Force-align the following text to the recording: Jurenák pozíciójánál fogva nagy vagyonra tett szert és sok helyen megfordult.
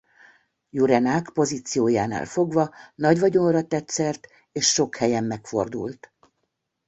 Jurenák 0.69 1.29
pozíciójánál 1.33 2.25
fogva 2.25 2.69
nagy 2.95 3.19
vagyonra 3.19 3.63
tett 3.67 3.89
szert 3.89 4.27
és 4.51 4.65
sok 4.67 4.95
helyen 4.95 5.23
megfordult. 5.23 6.13